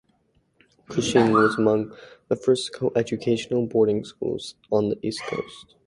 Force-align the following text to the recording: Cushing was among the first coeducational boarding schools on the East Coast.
Cushing 0.89 1.31
was 1.31 1.59
among 1.59 1.93
the 2.27 2.35
first 2.35 2.73
coeducational 2.73 3.67
boarding 3.69 4.03
schools 4.03 4.55
on 4.71 4.89
the 4.89 4.97
East 5.05 5.21
Coast. 5.21 5.75